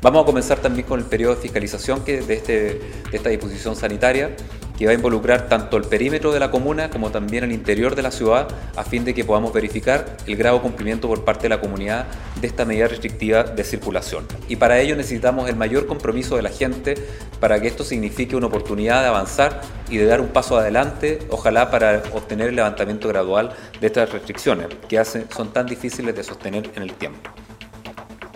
Vamos 0.00 0.22
a 0.22 0.26
comenzar 0.26 0.58
también 0.60 0.86
con 0.86 0.98
el 0.98 1.06
periodo 1.06 1.34
de 1.34 1.42
fiscalización 1.42 2.02
que 2.04 2.22
de, 2.22 2.34
este, 2.34 2.52
de 2.52 3.16
esta 3.16 3.28
disposición 3.28 3.76
sanitaria 3.76 4.30
que 4.78 4.86
va 4.86 4.92
a 4.92 4.94
involucrar 4.94 5.48
tanto 5.48 5.76
el 5.76 5.84
perímetro 5.84 6.32
de 6.32 6.40
la 6.40 6.50
comuna 6.50 6.90
como 6.90 7.10
también 7.10 7.44
el 7.44 7.52
interior 7.52 7.94
de 7.94 8.02
la 8.02 8.10
ciudad 8.10 8.48
a 8.76 8.84
fin 8.84 9.04
de 9.04 9.14
que 9.14 9.24
podamos 9.24 9.52
verificar 9.52 10.16
el 10.26 10.36
grado 10.36 10.62
cumplimiento 10.62 11.08
por 11.08 11.24
parte 11.24 11.44
de 11.44 11.50
la 11.50 11.60
comunidad 11.60 12.06
de 12.40 12.46
esta 12.46 12.64
medida 12.64 12.88
restrictiva 12.88 13.44
de 13.44 13.64
circulación. 13.64 14.26
Y 14.48 14.56
para 14.56 14.80
ello 14.80 14.96
necesitamos 14.96 15.48
el 15.48 15.56
mayor 15.56 15.86
compromiso 15.86 16.36
de 16.36 16.42
la 16.42 16.50
gente 16.50 16.94
para 17.40 17.60
que 17.60 17.68
esto 17.68 17.84
signifique 17.84 18.36
una 18.36 18.46
oportunidad 18.46 19.02
de 19.02 19.08
avanzar 19.08 19.60
y 19.88 19.98
de 19.98 20.06
dar 20.06 20.20
un 20.20 20.28
paso 20.28 20.56
adelante, 20.56 21.18
ojalá 21.30 21.70
para 21.70 22.02
obtener 22.12 22.48
el 22.48 22.56
levantamiento 22.56 23.08
gradual 23.08 23.52
de 23.80 23.86
estas 23.86 24.10
restricciones 24.10 24.68
que 24.88 25.02
son 25.04 25.52
tan 25.52 25.66
difíciles 25.66 26.14
de 26.14 26.22
sostener 26.22 26.70
en 26.74 26.82
el 26.82 26.94
tiempo. 26.94 27.30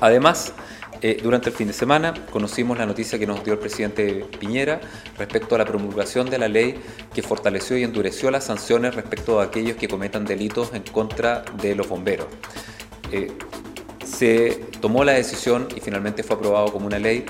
Además, 0.01 0.53
eh, 1.03 1.21
durante 1.23 1.51
el 1.51 1.55
fin 1.55 1.69
de 1.69 1.73
semana 1.73 2.15
conocimos 2.31 2.79
la 2.79 2.87
noticia 2.87 3.19
que 3.19 3.27
nos 3.27 3.45
dio 3.45 3.53
el 3.53 3.59
presidente 3.59 4.25
Piñera 4.39 4.81
respecto 5.19 5.55
a 5.55 5.59
la 5.59 5.65
promulgación 5.65 6.31
de 6.31 6.39
la 6.39 6.49
ley 6.49 6.81
que 7.15 7.23
fortaleció 7.23 7.77
y 7.77 7.85
endureció 7.85 8.31
las 8.31 8.45
sanciones 8.45 8.95
respecto 8.95 9.41
a 9.41 9.45
aquellos 9.45 9.77
que 9.77 9.89
cometan 9.89 10.25
delitos 10.25 10.73
en 10.75 10.83
contra 10.83 11.45
de 11.61 11.75
los 11.75 11.89
bomberos. 11.89 12.27
Eh, 13.13 13.31
se 14.05 14.65
tomó 14.81 15.05
la 15.05 15.13
decisión 15.13 15.69
y 15.77 15.81
finalmente 15.81 16.23
fue 16.23 16.37
aprobado 16.37 16.73
como 16.73 16.87
una 16.87 16.99
ley 16.99 17.27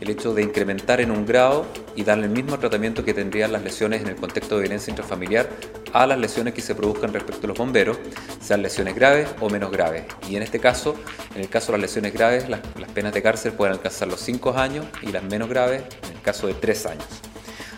el 0.00 0.10
hecho 0.10 0.34
de 0.34 0.42
incrementar 0.42 1.00
en 1.00 1.10
un 1.10 1.24
grado 1.24 1.66
y 1.96 2.02
darle 2.04 2.26
el 2.26 2.32
mismo 2.32 2.58
tratamiento 2.58 3.04
que 3.04 3.14
tendrían 3.14 3.52
las 3.52 3.62
lesiones 3.62 4.02
en 4.02 4.08
el 4.08 4.16
contexto 4.16 4.56
de 4.56 4.62
violencia 4.62 4.90
intrafamiliar 4.90 5.48
a 5.94 6.08
las 6.08 6.18
lesiones 6.18 6.54
que 6.54 6.60
se 6.60 6.74
produzcan 6.74 7.12
respecto 7.12 7.46
a 7.46 7.48
los 7.48 7.56
bomberos, 7.56 7.96
sean 8.40 8.62
lesiones 8.62 8.96
graves 8.96 9.28
o 9.40 9.48
menos 9.48 9.70
graves. 9.70 10.04
Y 10.28 10.34
en 10.34 10.42
este 10.42 10.58
caso, 10.58 10.96
en 11.36 11.42
el 11.42 11.48
caso 11.48 11.70
de 11.70 11.78
las 11.78 11.82
lesiones 11.82 12.12
graves, 12.12 12.48
las, 12.48 12.60
penas 12.92 13.14
de 13.14 13.22
cárcel 13.22 13.52
pueden 13.52 13.74
alcanzar 13.74 14.08
los 14.08 14.20
5 14.20 14.58
años 14.58 14.86
y 15.02 15.12
las 15.12 15.22
menos 15.22 15.48
graves 15.48 15.84
en 16.02 16.16
el 16.16 16.20
caso 16.20 16.48
de 16.48 16.54
3 16.54 16.86
años. 16.86 17.06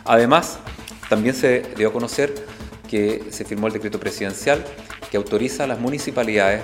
Además, 0.04 0.58
también 1.10 1.34
se 1.34 1.60
dio 1.76 1.88
a 1.88 1.92
conocer 1.92 2.34
que 2.88 3.26
se 3.30 3.44
firmó 3.44 3.66
el 3.66 3.74
decreto 3.74 4.00
presidencial 4.00 4.64
que 5.10 5.18
autoriza 5.18 5.64
a 5.64 5.66
las 5.66 5.78
municipalidades 5.78 6.62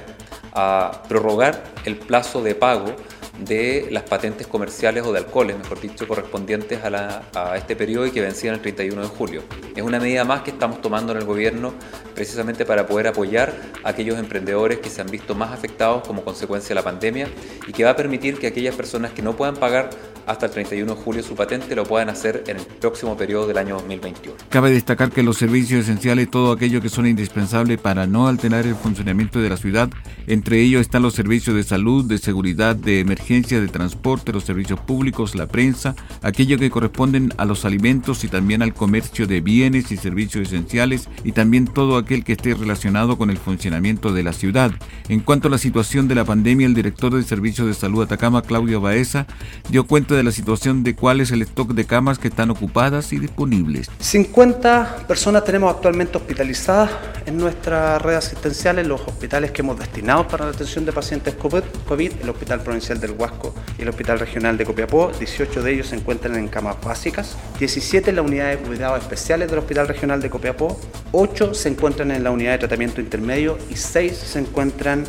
a 0.55 1.03
prorrogar 1.07 1.65
el 1.85 1.99
plazo 1.99 2.43
de 2.43 2.55
pago 2.55 2.97
de 3.39 3.89
las 3.91 4.05
patentes 4.05 4.47
comerciales 4.47 5.05
o 5.05 5.13
de 5.13 5.19
alcoholes, 5.19 5.57
mejor 5.57 5.81
dicho, 5.81 6.07
correspondientes 6.07 6.81
a, 6.85 7.57
este 7.57 7.77
periodo 7.77 8.07
y 8.07 8.11
que 8.11 8.21
vencían 8.21 8.55
el 8.55 8.61
31 8.61 9.03
de 9.03 9.09
julio. 9.09 9.43
Es 9.75 9.83
una 9.83 9.99
medida 9.99 10.25
más 10.25 10.43
que 10.43 10.51
estamos 10.51 10.81
tomando 10.81 11.13
en 11.13 11.19
el 11.19 11.25
gobierno 11.25 11.73
precisamente 12.15 12.65
para 12.65 12.87
poder 12.87 13.09
apoyar 13.09 13.55
a 13.83 13.91
aquellos 13.91 14.19
emprendedores 14.19 14.79
que 14.79 14.91
se 14.91 15.01
han 15.01 15.09
visto 15.09 15.35
más 15.35 15.51
afectados 15.51 16.07
como 16.07 16.23
consecuencia 16.23 16.69
de 16.69 16.75
la 16.75 16.83
pandemia 16.83 17.29
y 17.67 17.73
que 17.73 17.85
va 17.85 17.91
a 17.91 17.97
permitir 17.97 18.39
que 18.39 18.49
aquellas 18.49 18.75
personas 18.75 19.13
que 19.13 19.23
no 19.23 19.35
puedan 19.35 19.57
pagar 19.57 19.91
hasta 20.27 20.47
el 20.47 20.53
31 20.53 20.95
de 20.95 21.01
julio 21.01 21.23
su 21.23 21.35
patente 21.35 21.75
lo 21.75 21.85
puedan 21.85 22.09
hacer 22.09 22.45
en 22.47 22.57
el 22.59 22.65
próximo 22.65 23.17
periodo 23.17 23.47
del 23.47 23.59
año 23.59 23.75
2021. 23.75 24.37
Cabe 24.49 24.71
destacar 24.71 25.11
que 25.11 25.23
los 25.23 25.39
servicios 25.39 25.83
esenciales, 25.83 26.31
todo 26.31 26.53
aquello 26.53 26.81
que 26.81 26.89
son 26.89 27.07
indispensables 27.07 27.79
para 27.79 28.07
no 28.07 28.29
alterar 28.29 28.67
el 28.67 28.75
funcionamiento 28.75 29.41
de 29.41 29.49
la 29.49 29.57
ciudad, 29.57 29.91
entre 30.27 30.61
ellos 30.61 30.81
están 30.81 31.03
los 31.03 31.15
servicios 31.15 31.57
de 31.57 31.63
salud, 31.63 32.05
de 32.05 32.19
seguridad, 32.19 32.77
de 32.77 33.01
emergencia, 33.01 33.61
de 33.61 33.69
transporte, 33.69 34.33
los 34.33 34.45
servicios 34.45 34.81
públicos, 34.81 35.35
la 35.35 35.47
prensa, 35.47 35.95
aquello 36.23 36.59
que 36.59 36.71
corresponden 36.71 37.33
a 37.37 37.45
los 37.45 37.65
alimentos 37.65 38.25
y 38.25 38.29
también 38.29 38.63
al 38.63 38.75
comercio 38.75 39.27
de 39.27 39.41
bienes 39.41 39.93
y 39.93 39.97
servicios 39.97 40.49
esenciales 40.49 41.09
y 41.25 41.33
también 41.33 41.67
todo 41.67 41.97
aquel 41.97 42.25
que 42.25 42.33
esté 42.33 42.55
relacionado 42.55 43.19
con 43.19 43.31
el 43.31 43.39
funcionamiento 43.39 44.13
de 44.13 44.23
la 44.23 44.33
ciudad. 44.33 44.73
En 45.09 45.21
cuanto 45.21 45.49
a 45.49 45.51
la 45.51 45.59
situación 45.59 46.09
de 46.09 46.15
la 46.15 46.25
pandemia, 46.25 46.67
el 46.67 46.75
director 46.75 47.15
del 47.15 47.25
Servicio 47.25 47.67
de 47.67 47.75
Salud 47.75 48.03
Atacama, 48.03 48.43
Claudio 48.43 48.81
Baeza, 48.81 49.27
dio 49.69 49.87
cuenta 49.87 50.12
de 50.15 50.23
la 50.23 50.33
situación 50.33 50.83
de 50.83 50.95
cuál 50.95 51.21
es 51.21 51.31
el 51.31 51.43
stock 51.43 51.73
de 51.73 51.85
camas 51.85 52.19
que 52.19 52.29
están 52.29 52.51
ocupadas 52.51 53.13
y 53.13 53.19
disponibles. 53.19 53.91
50 53.99 55.05
personas 55.09 55.45
tenemos 55.45 55.75
actualmente 55.75 56.19
hospitalizadas 56.19 56.91
en 57.27 57.37
nuestra 57.39 57.99
red 57.99 58.15
asistencial 58.15 58.79
en 58.79 58.89
los 58.89 59.01
hospitales 59.01 59.51
que 59.51 59.63
hemos 59.63 59.79
destinado 59.79 60.27
para 60.29 60.45
la 60.45 60.51
atención 60.51 60.85
de 60.85 60.93
pacientes 60.93 61.35
COVID, 61.35 62.13
el 62.23 62.31
Hospital 62.31 62.61
Provincial 62.61 63.01
del 63.01 63.13
Huasco 63.13 63.55
y 63.79 63.83
el 63.83 63.89
Hospital 63.89 64.19
Regional 64.19 64.57
de 64.57 64.65
Copiapó. 64.65 65.11
18 65.19 65.63
de 65.63 65.73
ellos 65.73 65.89
se 65.89 65.97
encuentran 65.97 66.37
en 66.37 66.49
camas 66.49 66.77
básicas, 66.83 67.37
17 67.59 68.11
en 68.11 68.17
la 68.17 68.23
unidad 68.23 68.51
de 68.51 68.59
cuidados 68.59 69.01
especiales 69.01 69.49
del 69.49 69.59
Hospital 69.59 69.89
Regional 69.89 70.21
de 70.21 70.31
Copiapó, 70.31 70.81
8 71.13 71.55
se 71.55 71.69
encuentran 71.69 72.11
en 72.11 72.25
la 72.25 72.31
unidad 72.31 72.53
de 72.53 72.59
tratamiento 72.59 73.01
intermedio 73.01 73.59
y 73.71 73.77
6 73.77 74.13
se 74.17 74.39
encuentran 74.39 75.05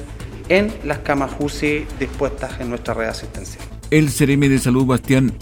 en 0.49 0.73
las 0.83 0.99
camas 0.99 1.31
UCI 1.39 1.87
dispuestas 1.99 2.59
en 2.59 2.69
nuestra 2.69 2.93
red 2.93 3.07
asistencial. 3.07 3.72
El 3.91 4.11
CRM 4.11 4.39
de 4.41 4.59
Salud 4.59 4.85
Bastián 4.85 5.33